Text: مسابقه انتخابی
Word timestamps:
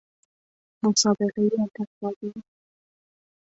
مسابقه 0.83 1.49
انتخابی 1.59 2.31